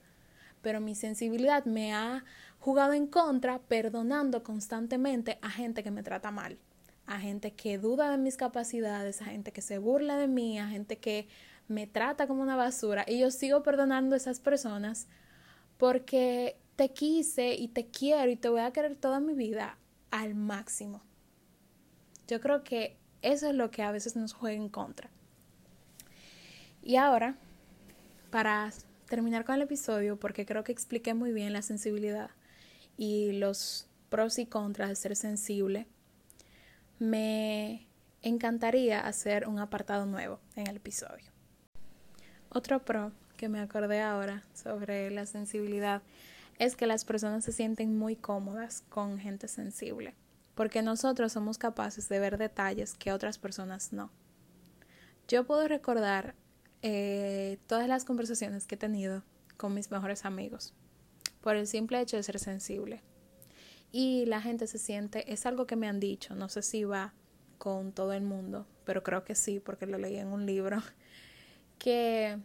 Pero 0.61 0.79
mi 0.79 0.93
sensibilidad 0.93 1.65
me 1.65 1.95
ha 1.95 2.23
jugado 2.59 2.93
en 2.93 3.07
contra 3.07 3.57
perdonando 3.57 4.43
constantemente 4.43 5.39
a 5.41 5.49
gente 5.49 5.81
que 5.81 5.89
me 5.89 6.03
trata 6.03 6.29
mal, 6.29 6.59
a 7.07 7.19
gente 7.19 7.55
que 7.55 7.79
duda 7.79 8.11
de 8.11 8.19
mis 8.19 8.37
capacidades, 8.37 9.23
a 9.23 9.25
gente 9.25 9.51
que 9.51 9.63
se 9.63 9.79
burla 9.79 10.17
de 10.17 10.27
mí, 10.27 10.59
a 10.59 10.67
gente 10.67 10.99
que 10.99 11.27
me 11.67 11.87
trata 11.87 12.27
como 12.27 12.41
una 12.41 12.55
basura 12.55 13.05
y 13.07 13.19
yo 13.19 13.31
sigo 13.31 13.63
perdonando 13.63 14.15
a 14.15 14.17
esas 14.17 14.39
personas 14.39 15.07
porque 15.77 16.57
te 16.75 16.93
quise 16.93 17.55
y 17.55 17.67
te 17.67 17.87
quiero 17.87 18.29
y 18.31 18.35
te 18.35 18.49
voy 18.49 18.61
a 18.61 18.71
querer 18.71 18.95
toda 18.95 19.19
mi 19.19 19.33
vida 19.33 19.77
al 20.11 20.35
máximo. 20.35 21.01
Yo 22.27 22.39
creo 22.41 22.63
que 22.63 22.97
eso 23.21 23.49
es 23.49 23.55
lo 23.55 23.71
que 23.71 23.83
a 23.83 23.91
veces 23.91 24.15
nos 24.15 24.33
juega 24.33 24.57
en 24.57 24.69
contra. 24.69 25.09
Y 26.83 26.95
ahora, 26.95 27.35
para 28.31 28.71
terminar 29.07 29.43
con 29.45 29.55
el 29.55 29.63
episodio, 29.63 30.17
porque 30.19 30.45
creo 30.45 30.63
que 30.63 30.71
expliqué 30.71 31.13
muy 31.13 31.31
bien 31.31 31.53
la 31.53 31.61
sensibilidad 31.61 32.29
y 32.97 33.33
los 33.33 33.87
pros 34.09 34.39
y 34.39 34.45
contras 34.45 34.89
de 34.89 34.95
ser 34.95 35.15
sensible, 35.15 35.87
me 36.99 37.87
encantaría 38.21 39.01
hacer 39.01 39.47
un 39.47 39.59
apartado 39.59 40.05
nuevo 40.05 40.39
en 40.55 40.67
el 40.67 40.77
episodio. 40.77 41.36
Otro 42.57 42.83
pro 42.83 43.11
que 43.37 43.49
me 43.49 43.59
acordé 43.59 44.01
ahora 44.01 44.41
sobre 44.55 45.11
la 45.11 45.27
sensibilidad 45.27 46.01
es 46.57 46.75
que 46.75 46.87
las 46.87 47.05
personas 47.05 47.45
se 47.45 47.51
sienten 47.51 47.95
muy 47.95 48.15
cómodas 48.15 48.83
con 48.89 49.19
gente 49.19 49.47
sensible, 49.47 50.15
porque 50.55 50.81
nosotros 50.81 51.33
somos 51.33 51.59
capaces 51.59 52.09
de 52.09 52.19
ver 52.19 52.39
detalles 52.39 52.95
que 52.95 53.11
otras 53.11 53.37
personas 53.37 53.93
no. 53.93 54.09
Yo 55.27 55.45
puedo 55.45 55.67
recordar 55.67 56.33
eh, 56.81 57.59
todas 57.67 57.87
las 57.87 58.05
conversaciones 58.05 58.65
que 58.65 58.73
he 58.73 58.79
tenido 58.79 59.21
con 59.57 59.75
mis 59.75 59.91
mejores 59.91 60.25
amigos 60.25 60.73
por 61.41 61.57
el 61.57 61.67
simple 61.67 62.01
hecho 62.01 62.17
de 62.17 62.23
ser 62.23 62.39
sensible. 62.39 63.03
Y 63.91 64.25
la 64.25 64.41
gente 64.41 64.65
se 64.65 64.79
siente, 64.79 65.31
es 65.31 65.45
algo 65.45 65.67
que 65.67 65.75
me 65.75 65.87
han 65.87 65.99
dicho, 65.99 66.33
no 66.33 66.49
sé 66.49 66.63
si 66.63 66.85
va 66.85 67.13
con 67.59 67.91
todo 67.91 68.13
el 68.13 68.23
mundo, 68.23 68.65
pero 68.83 69.03
creo 69.03 69.23
que 69.23 69.35
sí, 69.35 69.59
porque 69.59 69.85
lo 69.85 69.99
leí 69.99 70.17
en 70.17 70.29
un 70.29 70.47
libro, 70.47 70.81
que 71.77 72.39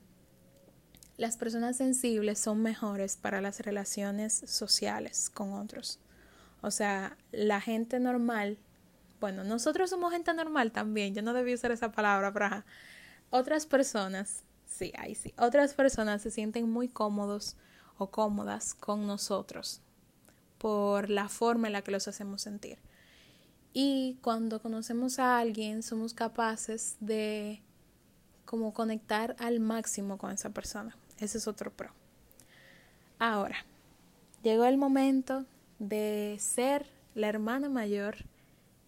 las 1.17 1.37
personas 1.37 1.77
sensibles 1.77 2.39
son 2.39 2.63
mejores 2.63 3.17
para 3.17 3.41
las 3.41 3.61
relaciones 3.61 4.43
sociales 4.47 5.31
con 5.31 5.53
otros. 5.53 5.99
O 6.63 6.71
sea, 6.71 7.17
la 7.33 7.61
gente 7.61 8.01
normal, 8.01 8.59
bueno, 9.21 9.45
nosotros 9.45 9.91
somos 9.91 10.13
gente 10.13 10.33
normal 10.35 10.73
también, 10.73 11.15
yo 11.15 11.23
no 11.23 11.33
debí 11.33 11.55
usar 11.55 11.73
esa 11.73 11.93
palabra, 11.93 12.33
pero 12.33 12.65
otras 13.31 13.67
personas, 13.67 14.45
sí, 14.67 14.93
ahí 14.97 15.15
sí, 15.15 15.35
otras 15.39 15.75
personas 15.75 16.23
se 16.23 16.31
sienten 16.31 16.71
muy 16.71 16.89
cómodos 16.89 17.57
o 17.99 18.11
cómodas 18.11 18.75
con 18.75 19.07
nosotros 19.07 19.81
por 20.59 21.11
la 21.11 21.29
forma 21.29 21.67
en 21.67 21.73
la 21.73 21.83
que 21.83 21.91
los 21.91 22.07
hacemos 22.07 22.43
sentir. 22.43 22.79
Y 23.73 24.19
cuando 24.23 24.61
conocemos 24.61 25.19
a 25.19 25.39
alguien 25.39 25.83
somos 25.83 26.15
capaces 26.15 26.97
de 27.01 27.63
como 28.45 28.75
conectar 28.75 29.37
al 29.39 29.61
máximo 29.61 30.19
con 30.19 30.33
esa 30.33 30.51
persona. 30.51 30.97
Ese 31.19 31.39
es 31.39 31.47
otro 31.47 31.71
pro. 31.73 31.91
Ahora, 33.19 33.65
llegó 34.43 34.65
el 34.65 34.77
momento 34.77 35.45
de 35.79 36.37
ser 36.41 36.87
la 37.15 37.29
hermana 37.29 37.69
mayor 37.69 38.17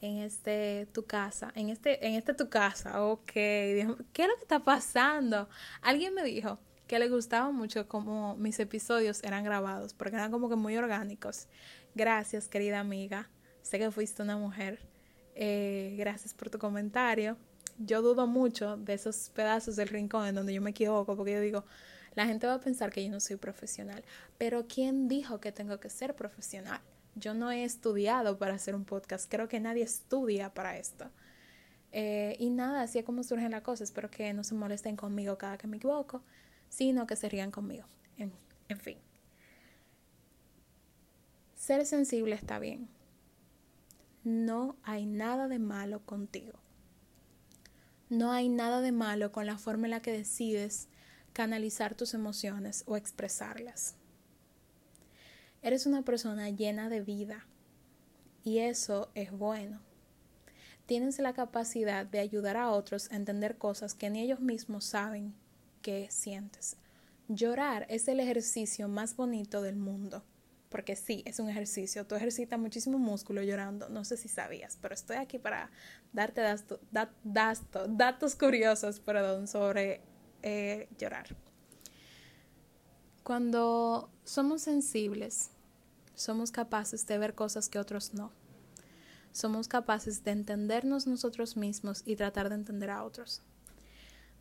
en 0.01 0.19
este 0.19 0.87
tu 0.93 1.05
casa, 1.05 1.51
en 1.55 1.71
este, 1.71 2.07
en 2.07 2.15
este 2.15 2.35
tu 2.35 2.49
casa, 2.49 3.03
ok, 3.03 3.25
¿qué 3.33 3.81
es 3.81 4.29
lo 4.29 4.35
que 4.35 4.43
está 4.43 4.61
pasando? 4.61 5.49
Alguien 5.81 6.15
me 6.15 6.23
dijo 6.23 6.59
que 6.87 6.99
le 6.99 7.09
gustaba 7.09 7.51
mucho 7.51 7.89
como 7.89 8.37
mis 8.37 8.59
episodios 8.61 9.23
eran 9.23 9.45
grabados, 9.45 9.95
porque 9.95 10.17
eran 10.17 10.31
como 10.31 10.51
que 10.51 10.57
muy 10.57 10.77
orgánicos. 10.77 11.47
Gracias, 11.95 12.49
querida 12.49 12.81
amiga, 12.81 13.31
sé 13.63 13.79
que 13.79 13.91
fuiste 13.91 14.23
una 14.23 14.37
mujer, 14.37 14.81
eh, 15.35 15.95
gracias 15.97 16.35
por 16.35 16.51
tu 16.51 16.59
comentario, 16.59 17.39
yo 17.79 18.03
dudo 18.03 18.27
mucho 18.27 18.77
de 18.77 18.95
esos 18.95 19.31
pedazos 19.31 19.77
del 19.77 19.89
rincón 19.89 20.27
en 20.27 20.35
donde 20.35 20.55
yo 20.55 20.63
me 20.63 20.71
equivoco, 20.71 21.17
porque 21.17 21.33
yo 21.33 21.41
digo, 21.41 21.65
la 22.15 22.27
gente 22.27 22.47
va 22.47 22.55
a 22.55 22.61
pensar 22.61 22.91
que 22.91 23.05
yo 23.05 23.11
no 23.11 23.21
soy 23.21 23.37
profesional, 23.37 24.05
pero 24.39 24.67
¿quién 24.67 25.09
dijo 25.09 25.41
que 25.41 25.53
tengo 25.53 25.81
que 25.81 25.91
ser 25.91 26.15
profesional? 26.15 26.81
Yo 27.17 27.35
no 27.35 27.51
he 27.51 27.65
estudiado 27.65 28.39
para 28.39 28.55
hacer 28.55 28.75
un 28.75 28.85
podcast, 28.85 29.31
creo 29.31 29.49
que 29.49 29.61
nadie 29.61 29.83
estudia 29.83 30.53
para 30.53 30.79
esto. 30.79 31.11
Eh, 31.93 32.37
y 32.41 32.51
nada, 32.51 32.83
así 32.83 32.99
es 32.99 33.05
como 33.05 33.23
surgen 33.23 33.53
las 33.53 33.63
cosas, 33.63 33.89
espero 33.89 34.11
que 34.11 34.33
no 34.33 34.43
se 34.43 34.55
molesten 34.55 34.97
conmigo 34.97 35.39
cada 35.39 35.59
que 35.59 35.69
me 35.69 35.77
equivoco, 35.77 36.23
sino 36.69 37.07
que 37.07 37.17
se 37.17 37.29
rían 37.29 37.51
conmigo. 37.51 37.87
En, 38.17 38.33
en 38.69 38.81
fin. 38.81 38.99
Ser 41.55 41.87
sensible 41.87 42.35
está 42.35 42.59
bien. 42.59 42.89
No 44.25 44.77
hay 44.83 45.07
nada 45.07 45.49
de 45.49 45.59
malo 45.59 46.01
contigo. 46.05 46.64
No 48.15 48.31
hay 48.31 48.49
nada 48.49 48.81
de 48.81 48.93
malo 48.93 49.33
con 49.33 49.45
la 49.45 49.59
forma 49.59 49.89
en 49.89 49.91
la 49.91 50.01
que 50.01 50.13
decides 50.13 50.87
canalizar 51.33 51.97
tus 51.97 52.15
emociones 52.15 52.85
o 52.87 52.97
expresarlas. 52.97 53.97
Eres 55.63 55.85
una 55.85 56.03
persona 56.03 56.49
llena 56.51 56.89
de 56.89 57.01
vida 57.01 57.45
y 58.45 58.59
eso 58.59 59.11
es 59.17 59.33
bueno. 59.33 59.81
tienes 60.87 61.19
la 61.19 61.33
capacidad 61.33 62.07
de 62.07 62.21
ayudar 62.21 62.57
a 62.57 62.71
otros 62.71 63.11
a 63.11 63.17
entender 63.17 63.59
cosas 63.59 63.95
que 63.95 64.11
ni 64.11 64.21
ellos 64.21 64.39
mismos 64.39 64.85
saben 64.85 65.35
que 65.83 66.09
sientes. 66.13 66.77
Llorar 67.27 67.85
es 67.89 68.07
el 68.07 68.21
ejercicio 68.21 68.87
más 68.87 69.17
bonito 69.17 69.61
del 69.61 69.75
mundo. 69.75 70.23
Porque 70.75 70.97
sí, 70.97 71.23
es 71.25 71.39
un 71.39 71.49
ejercicio. 71.49 72.05
Tú 72.05 72.17
ejercitas 72.17 72.59
muchísimo 72.59 72.99
músculo 72.99 73.45
llorando. 73.45 73.89
No 73.91 74.05
sé 74.05 74.17
si 74.17 74.27
sabías, 74.27 74.77
pero 74.83 74.93
estoy 74.93 75.19
aquí 75.19 75.39
para 75.39 75.71
darte 76.13 76.43
datos 77.87 78.35
curiosos 78.35 78.99
perdón, 78.99 79.47
sobre 79.47 80.01
eh, 80.43 80.89
llorar. 80.99 81.37
Cuando 83.23 84.11
somos 84.25 84.63
sensibles, 84.63 85.51
somos 86.17 86.51
capaces 86.51 87.07
de 87.07 87.19
ver 87.19 87.37
cosas 87.37 87.69
que 87.69 87.79
otros 87.79 88.13
no. 88.13 88.33
Somos 89.31 89.69
capaces 89.69 90.25
de 90.25 90.33
entendernos 90.33 91.07
nosotros 91.07 91.57
mismos 91.57 92.03
y 92.05 92.17
tratar 92.17 92.49
de 92.49 92.57
entender 92.57 92.91
a 92.91 93.05
otros 93.05 93.43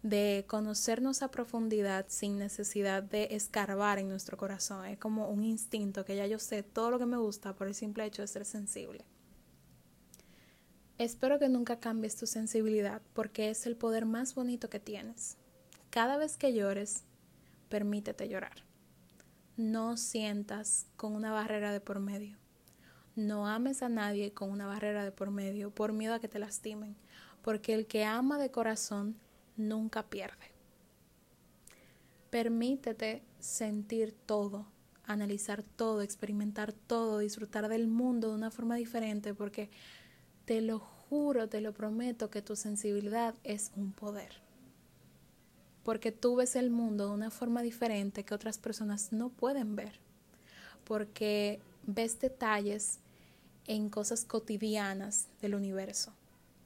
de 0.03 0.43
conocernos 0.47 1.21
a 1.23 1.31
profundidad 1.31 2.05
sin 2.09 2.37
necesidad 2.37 3.01
de 3.01 3.29
escarbar 3.31 3.97
en 3.99 4.09
nuestro 4.09 4.37
corazón. 4.37 4.85
Es 4.85 4.99
como 4.99 5.29
un 5.29 5.45
instinto 5.45 6.03
que 6.03 6.17
ya 6.17 6.27
yo 6.27 6.39
sé 6.39 6.61
todo 6.61 6.91
lo 6.91 6.99
que 6.99 7.05
me 7.05 7.17
gusta 7.17 7.55
por 7.55 7.67
el 7.67 7.73
simple 7.73 8.05
hecho 8.05 8.21
de 8.21 8.27
ser 8.27 8.43
sensible. 8.43 9.05
Espero 10.97 11.39
que 11.39 11.49
nunca 11.49 11.79
cambies 11.79 12.17
tu 12.17 12.27
sensibilidad 12.27 13.01
porque 13.13 13.49
es 13.49 13.65
el 13.65 13.77
poder 13.77 14.05
más 14.05 14.35
bonito 14.35 14.69
que 14.69 14.79
tienes. 14.79 15.37
Cada 15.89 16.17
vez 16.17 16.37
que 16.37 16.53
llores, 16.53 17.03
permítete 17.69 18.27
llorar. 18.27 18.63
No 19.55 19.95
sientas 19.95 20.87
con 20.97 21.13
una 21.13 21.31
barrera 21.31 21.71
de 21.71 21.79
por 21.79 21.99
medio. 21.99 22.37
No 23.15 23.47
ames 23.47 23.81
a 23.81 23.89
nadie 23.89 24.33
con 24.33 24.51
una 24.51 24.65
barrera 24.65 25.05
de 25.05 25.11
por 25.11 25.31
medio 25.31 25.71
por 25.71 25.93
miedo 25.93 26.13
a 26.13 26.19
que 26.19 26.27
te 26.27 26.39
lastimen, 26.39 26.95
porque 27.41 27.73
el 27.73 27.85
que 27.85 28.05
ama 28.05 28.37
de 28.37 28.51
corazón 28.51 29.15
nunca 29.57 30.03
pierde. 30.03 30.51
Permítete 32.29 33.21
sentir 33.39 34.13
todo, 34.25 34.65
analizar 35.05 35.63
todo, 35.63 36.01
experimentar 36.01 36.73
todo, 36.73 37.19
disfrutar 37.19 37.67
del 37.67 37.87
mundo 37.87 38.29
de 38.29 38.35
una 38.35 38.51
forma 38.51 38.75
diferente, 38.75 39.33
porque 39.33 39.69
te 40.45 40.61
lo 40.61 40.79
juro, 40.79 41.47
te 41.47 41.61
lo 41.61 41.73
prometo 41.73 42.29
que 42.29 42.41
tu 42.41 42.55
sensibilidad 42.55 43.35
es 43.43 43.71
un 43.75 43.91
poder. 43.91 44.41
Porque 45.83 46.11
tú 46.11 46.37
ves 46.37 46.55
el 46.55 46.69
mundo 46.69 47.07
de 47.07 47.13
una 47.13 47.29
forma 47.29 47.61
diferente 47.61 48.23
que 48.23 48.33
otras 48.33 48.57
personas 48.57 49.11
no 49.11 49.29
pueden 49.29 49.75
ver. 49.75 49.99
Porque 50.85 51.59
ves 51.85 52.19
detalles 52.19 52.99
en 53.67 53.89
cosas 53.89 54.25
cotidianas 54.25 55.27
del 55.41 55.55
universo. 55.55 56.13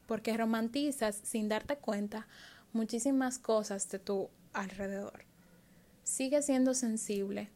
Porque 0.06 0.38
romantizas 0.38 1.20
sin 1.24 1.50
darte 1.50 1.78
cuenta 1.78 2.28
muchísimas 2.78 3.40
cosas 3.40 3.90
de 3.90 4.00
tu 4.00 4.30
alrededor. 4.54 5.26
Sigue 6.04 6.42
siendo 6.42 6.74
sensible 6.74 7.50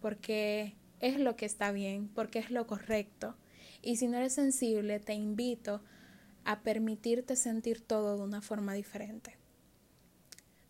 porque 0.00 0.76
es 1.00 1.18
lo 1.18 1.36
que 1.36 1.46
está 1.46 1.72
bien, 1.72 2.08
porque 2.08 2.38
es 2.38 2.50
lo 2.50 2.66
correcto. 2.66 3.34
Y 3.82 3.96
si 3.96 4.06
no 4.08 4.18
eres 4.18 4.34
sensible, 4.34 5.00
te 5.00 5.14
invito 5.14 5.80
a 6.44 6.60
permitirte 6.60 7.34
sentir 7.34 7.80
todo 7.80 8.16
de 8.16 8.22
una 8.22 8.42
forma 8.42 8.74
diferente. 8.74 9.36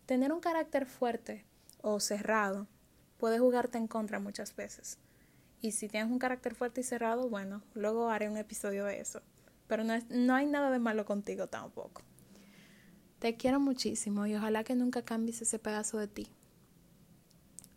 Tener 0.05 0.31
un 0.31 0.39
carácter 0.39 0.85
fuerte 0.85 1.45
o 1.81 1.99
cerrado 1.99 2.67
puede 3.17 3.37
jugarte 3.37 3.77
en 3.77 3.87
contra 3.87 4.19
muchas 4.19 4.55
veces. 4.55 4.97
Y 5.61 5.73
si 5.73 5.89
tienes 5.89 6.09
un 6.09 6.19
carácter 6.19 6.55
fuerte 6.55 6.81
y 6.81 6.83
cerrado, 6.85 7.29
bueno, 7.29 7.61
luego 7.73 8.09
haré 8.09 8.29
un 8.29 8.37
episodio 8.37 8.85
de 8.85 9.01
eso. 9.01 9.21
Pero 9.67 9.83
no, 9.83 9.93
no 10.09 10.35
hay 10.35 10.45
nada 10.45 10.71
de 10.71 10.79
malo 10.79 11.05
contigo 11.05 11.47
tampoco. 11.47 12.01
Te 13.19 13.35
quiero 13.35 13.59
muchísimo 13.59 14.25
y 14.25 14.35
ojalá 14.35 14.63
que 14.63 14.75
nunca 14.75 15.01
cambies 15.01 15.41
ese 15.41 15.59
pedazo 15.59 15.97
de 15.97 16.07
ti. 16.07 16.27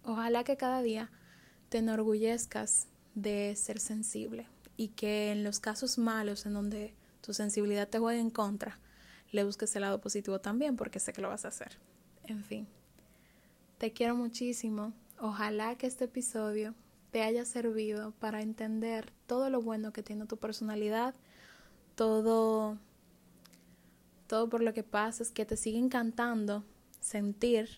Ojalá 0.05 0.45
que 0.45 0.57
cada 0.57 0.83
día 0.83 1.11
te 1.69 1.79
enorgullezcas 1.79 2.87
de 3.15 3.55
ser 3.57 3.81
sensible 3.81 4.47
y 4.77 4.89
que 4.89 5.33
en 5.33 5.43
los 5.43 5.59
casos 5.59 5.99
malos 5.99 6.47
en 6.47 6.55
donde 6.55 6.95
tu 7.23 7.35
sensibilidad 7.35 7.89
te 7.89 7.99
juegue 7.99 8.21
en 8.21 8.31
contra, 8.31 8.79
le 9.33 9.43
busques 9.45 9.75
el 9.75 9.83
lado 9.83 10.01
positivo 10.01 10.41
también 10.41 10.77
porque 10.77 11.01
sé 11.01 11.13
que 11.13 11.23
lo 11.23 11.29
vas 11.29 11.45
a 11.45 11.49
hacer. 11.49 11.77
En 12.25 12.45
fin, 12.45 12.69
te 13.79 13.93
quiero 13.93 14.15
muchísimo. 14.15 14.93
Ojalá 15.21 15.77
que 15.77 15.89
este 15.89 16.05
episodio 16.05 16.75
te 17.11 17.23
haya 17.23 17.45
servido 17.45 18.13
para 18.13 18.43
entender 18.43 19.13
todo 19.27 19.51
lo 19.51 19.61
bueno 19.61 19.93
que 19.93 20.03
tiene 20.03 20.27
tu 20.27 20.37
personalidad, 20.37 21.15
todo 21.95 22.79
todo 24.33 24.49
por 24.49 24.63
lo 24.63 24.73
que 24.73 24.83
pasa 24.83 25.23
es 25.23 25.31
que 25.31 25.45
te 25.45 25.59
sigue 25.59 25.77
encantando 25.77 26.65
sentir, 27.01 27.69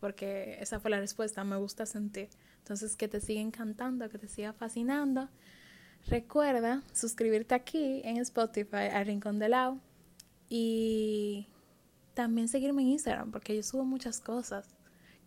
porque 0.00 0.56
esa 0.58 0.80
fue 0.80 0.90
la 0.90 0.98
respuesta, 0.98 1.44
me 1.44 1.56
gusta 1.58 1.86
sentir. 1.86 2.28
Entonces, 2.58 2.96
que 2.96 3.06
te 3.06 3.20
sigue 3.20 3.40
encantando, 3.40 4.10
que 4.10 4.18
te 4.18 4.26
siga 4.26 4.52
fascinando. 4.52 5.28
Recuerda 6.08 6.82
suscribirte 6.92 7.54
aquí 7.54 8.00
en 8.02 8.16
Spotify 8.16 8.88
al 8.92 9.06
Rincón 9.06 9.38
de 9.38 9.48
Lau 9.48 9.78
y 10.48 11.46
también 12.14 12.48
seguirme 12.48 12.82
en 12.82 12.88
Instagram 12.88 13.30
porque 13.30 13.54
yo 13.54 13.62
subo 13.62 13.84
muchas 13.84 14.20
cosas 14.20 14.66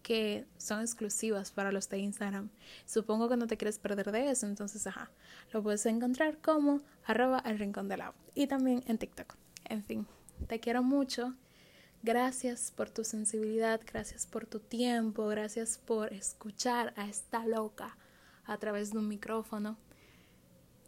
que 0.02 0.46
son 0.58 0.82
exclusivas 0.82 1.52
para 1.52 1.72
los 1.72 1.88
de 1.88 2.00
Instagram. 2.00 2.50
Supongo 2.86 3.30
que 3.30 3.38
no 3.38 3.48
te 3.48 3.56
quieres 3.56 3.80
perder 3.80 4.12
de 4.12 4.30
eso, 4.30 4.46
entonces, 4.46 4.86
ajá, 4.88 5.10
lo 5.54 5.64
puedes 5.64 5.86
encontrar 5.86 6.40
como 6.40 6.82
arroba 7.06 7.42
el 7.46 7.60
rincón 7.60 7.88
de 7.88 7.96
Lau 7.96 8.12
y 8.36 8.48
también 8.48 8.84
en 8.88 8.98
TikTok. 8.98 9.36
En 9.70 9.86
fin. 9.86 10.06
Te 10.48 10.60
quiero 10.60 10.84
mucho. 10.84 11.34
Gracias 12.04 12.72
por 12.76 12.90
tu 12.90 13.06
sensibilidad, 13.06 13.80
gracias 13.86 14.26
por 14.26 14.46
tu 14.46 14.60
tiempo, 14.60 15.26
gracias 15.28 15.78
por 15.78 16.12
escuchar 16.12 16.94
a 16.98 17.08
esta 17.08 17.46
loca 17.46 17.96
a 18.46 18.58
través 18.58 18.92
de 18.92 18.98
un 18.98 19.08
micrófono. 19.08 19.78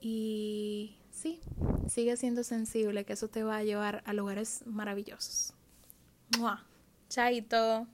Y 0.01 0.97
sí, 1.11 1.39
sigue 1.87 2.17
siendo 2.17 2.43
sensible, 2.43 3.05
que 3.05 3.13
eso 3.13 3.29
te 3.29 3.43
va 3.43 3.57
a 3.57 3.63
llevar 3.63 4.03
a 4.05 4.13
lugares 4.13 4.63
maravillosos. 4.65 5.53
¡Mua! 6.37 6.65
Chaito. 7.07 7.87